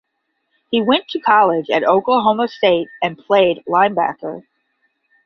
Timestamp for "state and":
2.47-3.19